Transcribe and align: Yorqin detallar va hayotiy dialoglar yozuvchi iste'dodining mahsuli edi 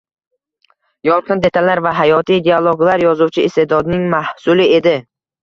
Yorqin 1.09 1.43
detallar 1.43 1.81
va 1.87 1.91
hayotiy 1.97 2.41
dialoglar 2.49 3.05
yozuvchi 3.07 3.45
iste'dodining 3.51 4.09
mahsuli 4.17 4.69
edi 4.81 4.97